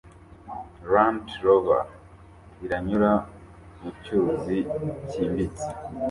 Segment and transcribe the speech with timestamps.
[0.93, 1.81] Land Rover
[2.65, 3.11] iranyura
[3.81, 4.57] mucyuzi
[5.09, 5.67] cyimbitse